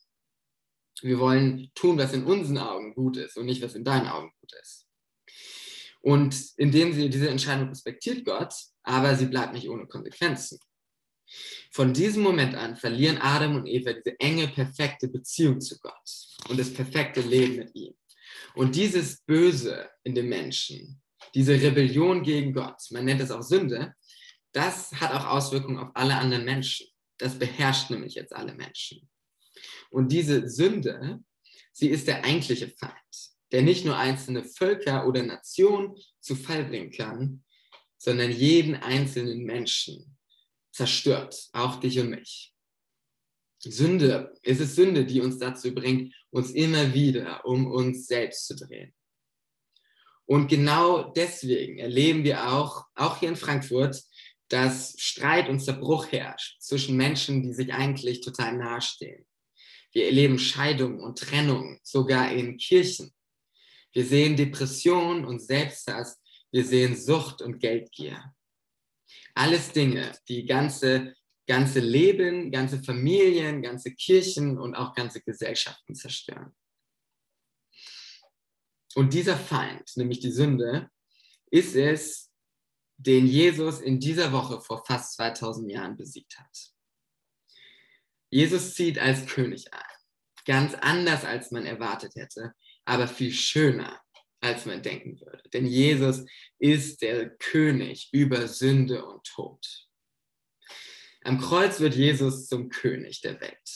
Wir 1.04 1.20
wollen 1.20 1.70
tun, 1.76 1.98
was 1.98 2.14
in 2.14 2.24
unseren 2.24 2.58
Augen 2.58 2.94
gut 2.94 3.18
ist 3.18 3.38
und 3.38 3.46
nicht, 3.46 3.62
was 3.62 3.76
in 3.76 3.84
deinen 3.84 4.08
Augen 4.08 4.32
gut 4.40 4.54
ist. 4.62 4.88
Und 6.02 6.36
indem 6.58 6.94
sie 6.94 7.10
diese 7.10 7.30
Entscheidung 7.30 7.70
respektiert 7.70 8.26
Gott, 8.26 8.54
aber 8.84 9.16
sie 9.16 9.26
bleibt 9.26 9.54
nicht 9.54 9.70
ohne 9.70 9.86
Konsequenzen. 9.88 10.60
Von 11.72 11.94
diesem 11.94 12.24
Moment 12.24 12.56
an 12.56 12.76
verlieren 12.76 13.18
Adam 13.18 13.56
und 13.56 13.66
Eva 13.66 13.94
diese 13.94 14.20
enge, 14.20 14.48
perfekte 14.48 15.08
Beziehung 15.08 15.60
zu 15.62 15.80
Gott 15.80 16.10
und 16.50 16.60
das 16.60 16.74
perfekte 16.74 17.22
Leben 17.22 17.56
mit 17.56 17.74
ihm. 17.76 17.94
Und 18.56 18.76
dieses 18.76 19.22
Böse 19.22 19.90
in 20.04 20.14
dem 20.16 20.30
Menschen, 20.30 21.02
diese 21.34 21.54
Rebellion 21.54 22.24
gegen 22.24 22.54
Gott, 22.54 22.80
man 22.92 23.06
nennt 23.06 23.22
es 23.22 23.32
auch 23.32 23.42
Sünde, 23.42 23.94
das 24.52 24.92
hat 24.94 25.12
auch 25.12 25.26
Auswirkungen 25.26 25.80
auf 25.80 25.90
alle 25.96 26.16
anderen 26.16 26.46
Menschen. 26.46 26.88
Das 27.18 27.38
beherrscht 27.40 27.90
nämlich 27.90 28.16
jetzt 28.16 28.34
alle 28.34 28.54
Menschen. 28.54 29.10
Und 29.90 30.12
diese 30.12 30.50
Sünde, 30.50 31.24
sie 31.72 31.90
ist 31.90 32.08
der 32.08 32.24
eigentliche 32.26 32.70
Feind, 32.70 32.94
der 33.52 33.62
nicht 33.62 33.86
nur 33.86 33.98
einzelne 33.98 34.44
Völker 34.44 35.08
oder 35.08 35.24
Nationen 35.24 35.96
zu 36.20 36.36
Fall 36.36 36.66
bringen 36.66 36.92
kann, 36.92 37.44
sondern 37.98 38.32
jeden 38.32 38.76
einzelnen 38.76 39.44
Menschen 39.44 40.18
zerstört, 40.72 41.50
auch 41.54 41.80
dich 41.80 42.00
und 42.00 42.10
mich. 42.10 42.54
Sünde, 43.60 44.34
es 44.44 44.60
ist 44.60 44.76
Sünde, 44.76 45.06
die 45.06 45.22
uns 45.22 45.38
dazu 45.38 45.74
bringt, 45.74 46.14
uns 46.32 46.52
immer 46.52 46.94
wieder 46.94 47.46
um 47.46 47.68
uns 47.68 48.08
selbst 48.08 48.48
zu 48.48 48.56
drehen. 48.56 48.94
Und 50.26 50.48
genau 50.48 51.12
deswegen 51.12 51.80
erleben 51.80 52.24
wir 52.24 52.52
auch, 52.52 52.86
auch 52.96 53.18
hier 53.20 53.30
in 53.30 53.36
Frankfurt, 53.36 54.02
dass 54.50 54.96
Streit 55.00 55.50
und 55.50 55.60
Zerbruch 55.60 56.12
herrscht 56.12 56.62
zwischen 56.62 56.98
Menschen, 56.98 57.44
die 57.44 57.54
sich 57.54 57.74
eigentlich 57.74 58.22
total 58.22 58.58
nahestehen. 58.58 59.26
Wir 59.94 60.08
erleben 60.08 60.40
Scheidung 60.40 61.00
und 61.00 61.20
Trennung, 61.20 61.80
sogar 61.84 62.32
in 62.32 62.58
Kirchen. 62.58 63.14
Wir 63.94 64.06
sehen 64.06 64.36
Depression 64.36 65.24
und 65.24 65.40
Selbsthass. 65.40 66.20
Wir 66.52 66.66
sehen 66.66 66.96
Sucht 66.96 67.42
und 67.42 67.60
Geldgier. 67.60 68.34
Alles 69.36 69.72
Dinge, 69.72 70.12
die 70.28 70.46
ganze, 70.46 71.16
ganze 71.48 71.80
Leben, 71.80 72.52
ganze 72.52 72.82
Familien, 72.82 73.62
ganze 73.62 73.94
Kirchen 73.94 74.58
und 74.58 74.76
auch 74.76 74.96
ganze 74.96 75.22
Gesellschaften 75.22 75.94
zerstören. 75.94 76.56
Und 78.96 79.14
dieser 79.14 79.38
Feind, 79.38 79.92
nämlich 79.96 80.20
die 80.20 80.32
Sünde, 80.32 80.90
ist 81.52 81.76
es, 81.76 82.32
den 82.98 83.28
Jesus 83.28 83.80
in 83.80 84.00
dieser 84.00 84.32
Woche 84.32 84.62
vor 84.62 84.84
fast 84.86 85.14
2000 85.14 85.72
Jahren 85.72 85.98
besiegt 85.98 86.38
hat. 86.40 86.73
Jesus 88.34 88.74
zieht 88.74 88.98
als 88.98 89.28
König 89.28 89.72
ein. 89.72 89.80
Ganz 90.46 90.74
anders, 90.74 91.24
als 91.24 91.52
man 91.52 91.68
erwartet 91.68 92.14
hätte, 92.16 92.54
aber 92.84 93.08
viel 93.08 93.32
schöner, 93.32 94.02
als 94.42 94.66
man 94.66 94.82
denken 94.82 95.20
würde. 95.20 95.44
Denn 95.54 95.68
Jesus 95.68 96.26
ist 96.58 97.04
der 97.04 97.30
König 97.30 98.10
über 98.12 98.48
Sünde 98.48 99.06
und 99.06 99.24
Tod. 99.24 99.64
Am 101.24 101.40
Kreuz 101.40 101.80
wird 101.80 101.96
Jesus 101.96 102.48
zum 102.48 102.70
König 102.70 103.22
der 103.22 103.40
Welt. 103.40 103.70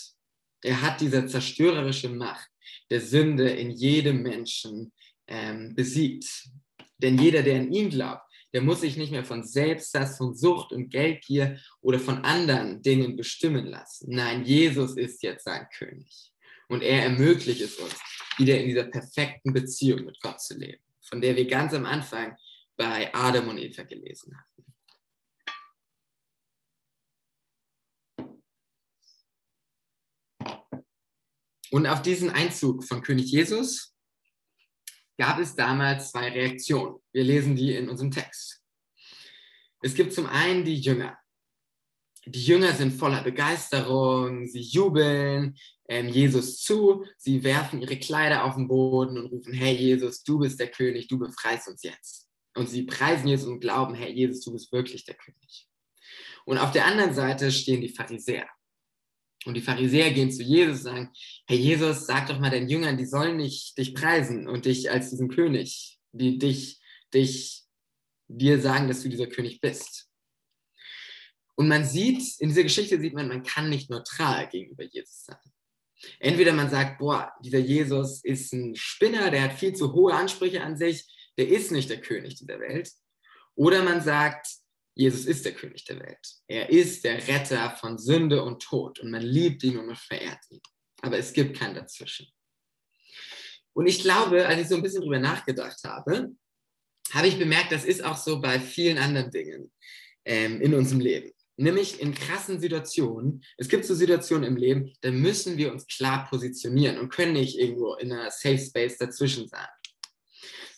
Er 0.64 0.82
hat 0.82 1.02
diese 1.02 1.28
zerstörerische 1.28 2.10
Macht 2.10 2.50
der 2.90 3.02
Sünde 3.02 3.52
in 3.52 3.70
jedem 3.70 4.24
Menschen 4.24 4.92
ähm, 5.28 5.76
besiegt. 5.76 6.50
Denn 6.98 7.20
jeder, 7.20 7.44
der 7.44 7.60
an 7.60 7.72
ihn 7.72 7.92
glaubt, 7.92 8.27
der 8.54 8.62
muss 8.62 8.82
sich 8.82 8.98
nicht 8.98 9.12
mehr 9.12 9.26
von 9.26 9.44
Selbsthass, 9.44 10.18
von 10.18 10.34
Sucht 10.34 10.72
und 10.72 10.90
Geldgier 10.90 11.60
oder 11.82 12.00
von 12.00 12.24
anderen 12.24 12.82
Dingen 12.82 13.16
bestimmen 13.16 13.66
lassen. 13.66 14.08
Nein, 14.10 14.46
Jesus 14.46 14.96
ist 14.96 15.22
jetzt 15.24 15.46
sein 15.46 15.68
König. 15.78 16.34
Und 16.70 16.82
er 16.82 17.04
ermöglicht 17.04 17.62
es 17.62 17.76
uns, 17.76 17.96
wieder 18.38 18.60
in 18.60 18.68
dieser 18.68 18.86
perfekten 18.86 19.54
Beziehung 19.54 20.06
mit 20.06 20.20
Gott 20.22 20.42
zu 20.42 20.58
leben, 20.58 20.84
von 21.02 21.22
der 21.22 21.36
wir 21.36 21.48
ganz 21.48 21.74
am 21.74 21.86
Anfang 21.86 22.36
bei 22.76 23.14
Adam 23.14 23.50
und 23.50 23.58
Eva 23.58 23.84
gelesen 23.84 24.38
hatten. 24.38 24.58
Und 31.72 31.86
auf 31.86 32.02
diesen 32.02 32.30
Einzug 32.30 32.86
von 32.86 33.02
König 33.02 33.30
Jesus 33.32 33.97
gab 35.18 35.40
es 35.40 35.56
damals 35.56 36.12
zwei 36.12 36.30
Reaktionen. 36.30 36.98
Wir 37.12 37.24
lesen 37.24 37.56
die 37.56 37.76
in 37.76 37.90
unserem 37.90 38.12
Text. 38.12 38.62
Es 39.82 39.94
gibt 39.94 40.14
zum 40.14 40.28
einen 40.28 40.64
die 40.64 40.80
Jünger. 40.80 41.18
Die 42.26 42.44
Jünger 42.44 42.74
sind 42.74 42.92
voller 42.92 43.24
Begeisterung, 43.24 44.46
sie 44.48 44.62
jubeln 44.62 45.56
ähm, 45.88 46.10
Jesus 46.10 46.62
zu, 46.62 47.06
sie 47.18 47.44
werfen 47.44 47.82
ihre 47.82 47.98
Kleider 47.98 48.44
auf 48.44 48.56
den 48.56 48.68
Boden 48.68 49.18
und 49.18 49.28
rufen, 49.28 49.54
hey 49.54 49.74
Jesus, 49.74 50.24
du 50.24 50.40
bist 50.40 50.60
der 50.60 50.70
König, 50.70 51.08
du 51.08 51.18
befreist 51.18 51.70
uns 51.70 51.84
jetzt. 51.84 52.28
Und 52.56 52.70
sie 52.70 52.84
preisen 52.84 53.28
Jesus 53.28 53.48
und 53.48 53.62
glauben, 53.62 53.96
hey 53.96 54.12
Jesus, 54.12 54.44
du 54.44 54.52
bist 54.52 54.72
wirklich 54.74 55.06
der 55.06 55.16
König. 55.16 55.68
Und 56.46 56.58
auf 56.58 56.72
der 56.72 56.86
anderen 56.86 57.14
Seite 57.14 57.52
stehen 57.52 57.82
die 57.82 57.90
Pharisäer. 57.90 58.48
Und 59.46 59.54
die 59.54 59.62
Pharisäer 59.62 60.12
gehen 60.12 60.32
zu 60.32 60.44
Jesus 60.44 60.80
und 60.80 60.84
sagen, 60.84 61.10
hey 61.48 61.58
Jesus, 61.58 62.06
sag 62.06 62.28
doch 62.28 62.40
mal 62.40 62.50
den 62.50 62.70
Jüngern, 62.70 62.98
die 62.98 63.06
sollen 63.06 63.38
nicht 63.38 63.78
dich 63.78 63.94
preisen 63.94 64.48
und 64.48 64.66
dich 64.66 64.92
als 64.92 65.10
diesen 65.10 65.30
König, 65.30 66.00
die 66.12 66.38
dich, 66.38 66.82
dich, 67.14 67.64
dir 68.28 68.60
sagen, 68.60 68.88
dass 68.88 69.04
du 69.04 69.10
dieser 69.10 69.28
König 69.28 69.62
bist. 69.62 70.10
Und 71.56 71.68
man 71.68 71.86
sieht, 71.86 72.40
in 72.40 72.50
dieser 72.50 72.64
Geschichte 72.64 73.00
sieht 73.00 73.14
man, 73.14 73.28
man 73.28 73.44
kann 73.44 73.70
nicht 73.70 73.90
neutral 73.90 74.48
gegenüber 74.50 74.84
Jesus 74.84 75.26
sein. 75.26 75.38
Entweder 76.20 76.54
man 76.54 76.70
sagt, 76.70 77.00
boah, 77.00 77.32
dieser 77.44 77.60
Jesus 77.60 78.24
ist 78.24 78.54
ein 78.54 78.76
Spinner, 78.76 79.32
der 79.32 79.44
hat 79.44 79.54
viel 79.54 79.74
zu 79.74 79.94
hohe 79.94 80.14
Ansprüche 80.14 80.62
an 80.62 80.78
sich, 80.78 81.06
der 81.38 81.48
ist 81.48 81.72
nicht 81.72 81.90
der 81.90 82.02
König 82.02 82.36
dieser 82.36 82.60
Welt. 82.60 82.92
Oder 83.56 83.84
man 83.84 84.02
sagt, 84.02 84.48
Jesus 84.98 85.26
ist 85.26 85.46
der 85.46 85.54
König 85.54 85.86
der 85.86 86.00
Welt. 86.00 86.28
Er 86.48 86.70
ist 86.72 87.04
der 87.04 87.26
Retter 87.28 87.70
von 87.80 88.00
Sünde 88.00 88.44
und 88.44 88.64
Tod 88.64 89.00
und 89.00 89.12
man 89.12 89.22
liebt 89.22 89.64
ihn 89.64 89.78
und 89.78 89.86
man 89.86 89.96
verehrt 89.96 90.40
ihn. 90.50 90.62
Aber 91.02 91.20
es 91.20 91.34
gibt 91.34 91.56
kein 91.56 91.76
Dazwischen. 91.76 92.28
Und 93.74 93.86
ich 93.86 94.02
glaube, 94.02 94.48
als 94.48 94.60
ich 94.60 94.68
so 94.68 94.76
ein 94.76 94.82
bisschen 94.82 95.04
drüber 95.04 95.20
nachgedacht 95.20 95.78
habe, 95.84 96.32
habe 97.14 97.28
ich 97.28 97.38
bemerkt, 97.38 97.72
das 97.72 97.86
ist 97.86 98.04
auch 98.04 98.18
so 98.18 98.42
bei 98.42 98.60
vielen 98.60 98.98
anderen 98.98 99.30
Dingen 99.30 99.72
ähm, 100.26 100.62
in 100.62 100.74
unserem 100.74 101.00
Leben. 101.00 101.32
Nämlich 101.58 102.02
in 102.02 102.16
krassen 102.16 102.60
Situationen. 102.60 103.44
Es 103.58 103.68
gibt 103.68 103.86
so 103.86 103.94
Situationen 103.94 104.46
im 104.46 104.58
Leben, 104.58 104.94
da 105.02 105.12
müssen 105.12 105.58
wir 105.58 105.72
uns 105.72 105.86
klar 105.86 106.28
positionieren 106.28 106.98
und 106.98 107.10
können 107.10 107.34
nicht 107.34 107.60
irgendwo 107.60 107.94
in 107.96 108.12
einer 108.12 108.32
Safe 108.32 108.58
Space 108.58 108.98
dazwischen 108.98 109.48
sein. 109.48 109.68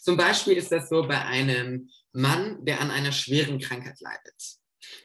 Zum 0.02 0.18
Beispiel 0.18 0.58
ist 0.58 0.72
das 0.72 0.90
so 0.90 1.04
bei 1.04 1.24
einem 1.24 1.90
Mann, 2.12 2.63
der 2.66 2.82
an 2.82 2.92
einer 2.92 3.12
schweren 3.12 3.60
Krankheit 3.60 4.00
leidet. 4.00 4.60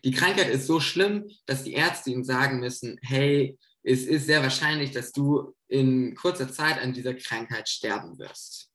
Die 0.05 0.13
Krankheit 0.13 0.49
ist 0.49 0.67
so 0.67 0.81
schlimm, 0.81 1.31
dass 1.47 1.65
die 1.65 1.75
Ärzte 1.75 2.11
ihm 2.11 2.25
sagen 2.25 2.61
müssen, 2.61 2.99
hey, 3.03 3.59
es 3.83 4.05
ist 4.05 4.27
sehr 4.27 4.43
wahrscheinlich, 4.43 4.93
dass 4.93 5.13
du 5.13 5.55
in 5.69 6.15
kurzer 6.15 6.51
Zeit 6.51 6.79
an 6.79 6.93
dieser 6.93 7.15
Krankheit 7.15 7.69
sterben 7.69 8.19
wirst. 8.19 8.71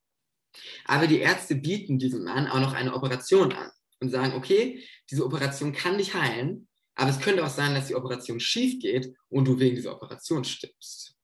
Aber 0.86 1.08
die 1.08 1.20
Ärzte 1.20 1.56
bieten 1.56 1.98
diesem 1.98 2.24
Mann 2.24 2.48
auch 2.48 2.60
noch 2.60 2.74
eine 2.74 2.94
Operation 2.94 3.52
an 3.52 3.72
und 4.00 4.10
sagen, 4.10 4.34
okay, 4.34 4.84
diese 5.10 5.26
Operation 5.26 5.74
kann 5.74 5.98
dich 5.98 6.14
heilen, 6.14 6.68
aber 6.96 7.10
es 7.10 7.20
könnte 7.20 7.46
auch 7.46 7.50
sein, 7.50 7.74
dass 7.74 7.88
die 7.88 7.96
Operation 7.96 8.40
schief 8.40 8.80
geht 8.82 9.14
und 9.30 9.46
du 9.46 9.60
wegen 9.60 9.76
dieser 9.76 9.96
Operation 9.96 10.44
stirbst. 10.44 11.16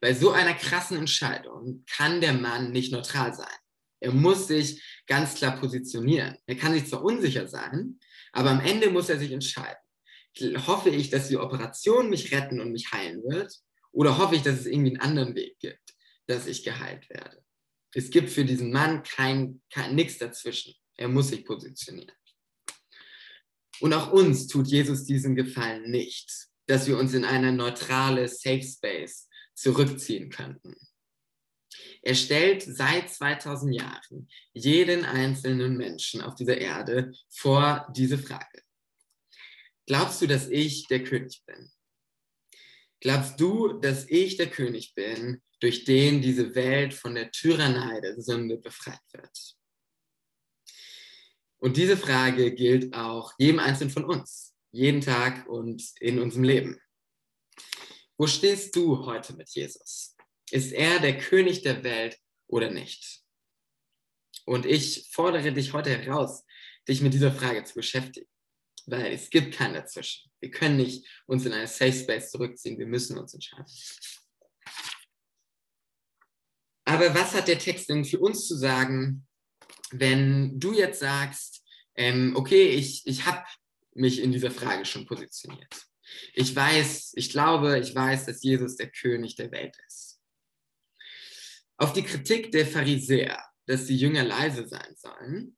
Bei 0.00 0.14
so 0.14 0.30
einer 0.30 0.54
krassen 0.54 0.96
Entscheidung 0.96 1.84
kann 1.86 2.20
der 2.20 2.32
Mann 2.32 2.72
nicht 2.72 2.92
neutral 2.92 3.34
sein. 3.34 3.46
Er 4.00 4.12
muss 4.12 4.48
sich 4.48 4.82
ganz 5.06 5.34
klar 5.34 5.58
positionieren. 5.58 6.36
Er 6.46 6.56
kann 6.56 6.72
sich 6.72 6.86
zwar 6.86 7.04
unsicher 7.04 7.46
sein, 7.46 7.98
aber 8.32 8.50
am 8.50 8.60
Ende 8.60 8.90
muss 8.90 9.08
er 9.08 9.18
sich 9.18 9.30
entscheiden. 9.30 9.76
Hoffe 10.66 10.90
ich, 10.90 11.10
dass 11.10 11.28
die 11.28 11.36
Operation 11.36 12.08
mich 12.08 12.32
retten 12.32 12.60
und 12.60 12.72
mich 12.72 12.90
heilen 12.92 13.22
wird? 13.22 13.52
Oder 13.92 14.18
hoffe 14.18 14.36
ich, 14.36 14.42
dass 14.42 14.60
es 14.60 14.66
irgendwie 14.66 14.90
einen 14.90 15.00
anderen 15.00 15.34
Weg 15.34 15.58
gibt, 15.58 15.94
dass 16.26 16.46
ich 16.46 16.64
geheilt 16.64 17.08
werde? 17.10 17.42
Es 17.92 18.10
gibt 18.10 18.30
für 18.30 18.44
diesen 18.44 18.70
Mann 18.70 19.02
kein, 19.02 19.60
kein 19.72 19.94
nichts 19.94 20.18
dazwischen. 20.18 20.74
Er 20.96 21.08
muss 21.08 21.28
sich 21.28 21.44
positionieren. 21.44 22.14
Und 23.80 23.94
auch 23.94 24.12
uns 24.12 24.46
tut 24.46 24.68
Jesus 24.68 25.04
diesen 25.04 25.34
Gefallen 25.34 25.90
nicht, 25.90 26.48
dass 26.66 26.86
wir 26.86 26.98
uns 26.98 27.14
in 27.14 27.24
eine 27.24 27.52
neutrale 27.52 28.28
Safe 28.28 28.62
Space 28.62 29.28
zurückziehen 29.54 30.30
könnten. 30.30 30.76
Er 32.02 32.14
stellt 32.14 32.62
seit 32.62 33.10
2000 33.10 33.74
Jahren 33.74 34.28
jeden 34.52 35.04
einzelnen 35.04 35.76
Menschen 35.76 36.22
auf 36.22 36.34
dieser 36.34 36.58
Erde 36.58 37.12
vor 37.28 37.86
diese 37.94 38.18
Frage. 38.18 38.62
Glaubst 39.86 40.22
du, 40.22 40.26
dass 40.26 40.48
ich 40.48 40.86
der 40.88 41.04
König 41.04 41.42
bin? 41.46 41.70
Glaubst 43.00 43.40
du, 43.40 43.72
dass 43.80 44.08
ich 44.08 44.36
der 44.36 44.50
König 44.50 44.94
bin, 44.94 45.42
durch 45.60 45.84
den 45.84 46.22
diese 46.22 46.54
Welt 46.54 46.94
von 46.94 47.14
der 47.14 47.30
Tyrannei 47.30 48.00
der 48.00 48.20
Sünde 48.20 48.56
befreit 48.58 49.00
wird? 49.12 49.56
Und 51.58 51.76
diese 51.76 51.96
Frage 51.96 52.54
gilt 52.54 52.94
auch 52.94 53.34
jedem 53.38 53.58
Einzelnen 53.58 53.90
von 53.90 54.04
uns, 54.04 54.54
jeden 54.72 55.02
Tag 55.02 55.46
und 55.46 55.82
in 56.00 56.18
unserem 56.18 56.44
Leben. 56.44 56.80
Wo 58.16 58.26
stehst 58.26 58.74
du 58.76 59.04
heute 59.04 59.34
mit 59.34 59.50
Jesus? 59.50 60.09
Ist 60.50 60.72
er 60.72 60.98
der 60.98 61.18
König 61.18 61.62
der 61.62 61.82
Welt 61.84 62.18
oder 62.46 62.70
nicht? 62.70 63.20
Und 64.44 64.66
ich 64.66 65.08
fordere 65.12 65.52
dich 65.52 65.72
heute 65.72 65.90
heraus, 65.96 66.44
dich 66.88 67.02
mit 67.02 67.14
dieser 67.14 67.32
Frage 67.32 67.62
zu 67.64 67.74
beschäftigen, 67.74 68.28
weil 68.86 69.12
es 69.12 69.30
gibt 69.30 69.54
kein 69.54 69.74
Dazwischen. 69.74 70.30
Wir 70.40 70.50
können 70.50 70.76
nicht 70.76 71.06
uns 71.26 71.46
in 71.46 71.52
eine 71.52 71.68
Safe 71.68 71.92
Space 71.92 72.30
zurückziehen, 72.30 72.78
wir 72.78 72.86
müssen 72.86 73.18
uns 73.18 73.34
entscheiden. 73.34 73.66
Aber 76.84 77.14
was 77.14 77.34
hat 77.34 77.46
der 77.46 77.58
Text 77.58 77.88
denn 77.88 78.04
für 78.04 78.18
uns 78.18 78.48
zu 78.48 78.56
sagen, 78.56 79.26
wenn 79.92 80.58
du 80.58 80.72
jetzt 80.72 81.00
sagst, 81.00 81.64
ähm, 81.94 82.34
okay, 82.34 82.70
ich, 82.70 83.06
ich 83.06 83.26
habe 83.26 83.44
mich 83.94 84.20
in 84.20 84.32
dieser 84.32 84.50
Frage 84.50 84.84
schon 84.84 85.06
positioniert. 85.06 85.72
Ich 86.32 86.54
weiß, 86.54 87.12
ich 87.14 87.30
glaube, 87.30 87.78
ich 87.78 87.94
weiß, 87.94 88.26
dass 88.26 88.42
Jesus 88.42 88.76
der 88.76 88.90
König 88.90 89.36
der 89.36 89.52
Welt 89.52 89.76
ist. 89.86 90.09
Auf 91.80 91.94
die 91.94 92.02
Kritik 92.02 92.52
der 92.52 92.66
Pharisäer, 92.66 93.42
dass 93.64 93.86
die 93.86 93.96
Jünger 93.96 94.22
leise 94.22 94.68
sein 94.68 94.94
sollen, 94.96 95.56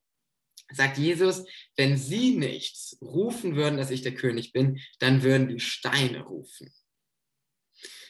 sagt 0.73 0.97
Jesus, 0.97 1.45
wenn 1.75 1.97
sie 1.97 2.37
nicht 2.37 2.97
rufen 3.03 3.57
würden, 3.57 3.77
dass 3.77 3.91
ich 3.91 4.03
der 4.03 4.15
König 4.15 4.53
bin, 4.53 4.79
dann 5.01 5.25
würden 5.25 5.49
die 5.49 5.59
Steine 5.59 6.23
rufen. 6.23 6.73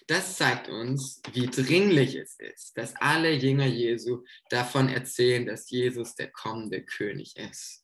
Das 0.08 0.36
zeigt 0.36 0.68
uns, 0.68 1.22
wie 1.32 1.46
dringlich 1.46 2.16
es 2.16 2.38
ist, 2.38 2.76
dass 2.76 2.94
alle 2.96 3.32
Jünger 3.32 3.64
Jesu 3.64 4.24
davon 4.50 4.90
erzählen, 4.90 5.46
dass 5.46 5.70
Jesus 5.70 6.14
der 6.14 6.30
kommende 6.30 6.84
König 6.84 7.34
ist. 7.38 7.82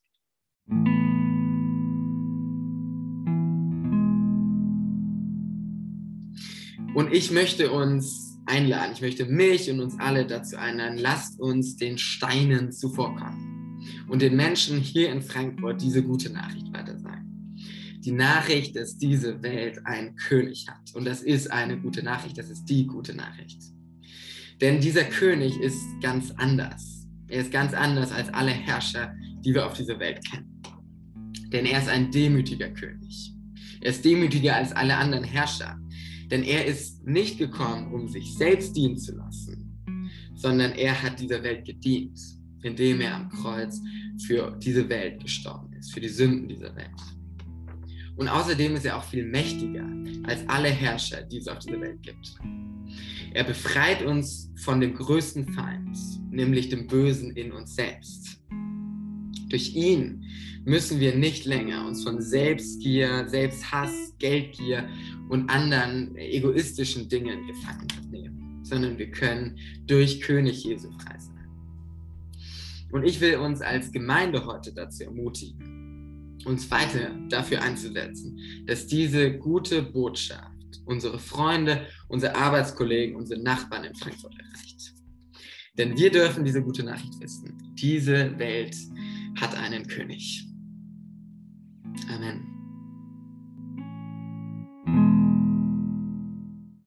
Und 6.95 7.15
ich 7.15 7.31
möchte 7.31 7.73
uns 7.73 8.28
einladen, 8.49 8.93
ich 8.95 9.01
möchte 9.01 9.27
mich 9.27 9.71
und 9.71 9.81
uns 9.81 9.99
alle 9.99 10.27
dazu 10.27 10.57
einladen, 10.57 10.99
lasst 10.99 11.39
uns 11.39 11.77
den 11.77 11.99
Steinen 11.99 12.73
zuvorkommen 12.73 13.49
und 14.09 14.23
den 14.23 14.37
Menschen 14.37 14.81
hier 14.81 15.13
in 15.13 15.23
Frankfurt 15.23 15.81
diese 15.81 16.03
gute 16.03 16.31
Nachricht 16.31 16.73
weiter 16.73 16.99
sagen. 16.99 17.57
Die 18.05 18.13
Nachricht, 18.13 18.77
dass 18.77 18.97
diese 18.97 19.43
Welt 19.43 19.85
einen 19.85 20.17
König 20.17 20.67
hat. 20.69 20.95
Und 20.95 21.05
das 21.05 21.23
ist 21.23 21.51
eine 21.51 21.79
gute 21.79 22.03
Nachricht, 22.03 22.39
das 22.39 22.49
ist 22.49 22.65
die 22.67 22.87
gute 22.87 23.15
Nachricht. 23.15 23.61
Denn 24.61 24.81
dieser 24.81 25.05
König 25.05 25.59
ist 25.61 25.83
ganz 26.01 26.33
anders. 26.37 27.07
Er 27.29 27.43
ist 27.43 27.53
ganz 27.53 27.75
anders 27.75 28.11
als 28.11 28.33
alle 28.33 28.51
Herrscher, 28.51 29.15
die 29.45 29.55
wir 29.55 29.67
auf 29.67 29.75
dieser 29.75 29.99
Welt 29.99 30.25
kennen. 30.29 30.63
Denn 31.53 31.67
er 31.67 31.79
ist 31.79 31.89
ein 31.89 32.11
demütiger 32.11 32.71
König. 32.71 33.33
Er 33.81 33.91
ist 33.91 34.05
demütiger 34.05 34.57
als 34.57 34.73
alle 34.73 34.97
anderen 34.97 35.25
Herrscher. 35.25 35.79
Denn 36.31 36.43
er 36.43 36.67
ist 36.67 37.07
nicht 37.07 37.39
gekommen, 37.39 37.93
um 37.93 38.09
sich 38.09 38.35
selbst 38.35 38.77
dienen 38.77 38.99
zu 38.99 39.17
lassen, 39.17 39.79
sondern 40.35 40.73
er 40.73 41.03
hat 41.03 41.21
dieser 41.21 41.43
Welt 41.43 41.65
gedient, 41.65 42.21
indem 42.63 43.01
er 43.01 43.17
am 43.17 43.29
Kreuz 43.29 43.81
für 44.27 44.57
diese 44.63 44.89
Welt 44.89 45.23
gestorben 45.23 45.73
ist, 45.75 45.93
für 45.93 46.01
die 46.01 46.09
Sünden 46.09 46.49
dieser 46.49 46.75
Welt. 46.77 46.91
Und 48.17 48.29
außerdem 48.29 48.75
ist 48.75 48.85
er 48.85 48.97
auch 48.97 49.05
viel 49.05 49.25
mächtiger 49.25 49.87
als 50.25 50.47
alle 50.49 50.69
Herrscher, 50.69 51.23
die 51.23 51.39
es 51.39 51.49
auf 51.49 51.61
dieser 51.61 51.81
Welt 51.81 52.03
gibt. 52.03 52.35
Er 53.33 53.45
befreit 53.45 54.03
uns 54.03 54.51
von 54.57 54.81
dem 54.81 54.95
größten 54.95 55.53
Feind, 55.53 55.97
nämlich 56.31 56.69
dem 56.69 56.87
Bösen 56.87 57.31
in 57.37 57.53
uns 57.53 57.75
selbst. 57.77 58.43
Durch 59.49 59.75
ihn 59.75 60.25
müssen 60.65 61.01
wir 61.01 61.17
nicht 61.17 61.47
länger 61.47 61.87
uns 61.87 62.03
von 62.03 62.21
Selbstgier, 62.21 63.27
Selbsthass, 63.29 64.15
Geldgier 64.19 64.89
und 65.29 65.49
anderen 65.49 66.15
egoistischen 66.17 67.09
Dingen 67.09 67.47
gefangen 67.47 67.89
nehmen, 68.11 68.61
sondern 68.63 68.99
wir 68.99 69.11
können 69.11 69.59
durch 69.87 70.21
König 70.21 70.65
Jesu 70.65 70.91
frei 70.91 71.19
sein. 71.19 71.49
Und 72.93 73.05
ich 73.05 73.21
will 73.21 73.37
uns 73.37 73.61
als 73.61 73.93
Gemeinde 73.93 74.45
heute 74.45 74.73
dazu 74.73 75.05
ermutigen, 75.05 76.39
uns 76.45 76.71
weiter 76.71 77.11
dafür 77.29 77.63
einzusetzen, 77.63 78.39
dass 78.67 78.87
diese 78.87 79.37
gute 79.39 79.83
Botschaft 79.83 80.53
unsere 80.85 81.19
Freunde, 81.19 81.87
unsere 82.09 82.35
Arbeitskollegen, 82.35 83.17
unsere 83.17 83.41
Nachbarn 83.43 83.85
in 83.85 83.95
Frankfurt 83.95 84.35
erreicht. 84.39 84.95
Denn 85.77 85.97
wir 85.97 86.11
dürfen 86.11 86.45
diese 86.45 86.63
gute 86.63 86.83
Nachricht 86.83 87.21
wissen. 87.21 87.75
Diese 87.79 88.37
Welt 88.39 88.77
hat 89.41 89.55
einen 89.57 89.87
König. 89.87 90.47
Amen. 92.11 92.58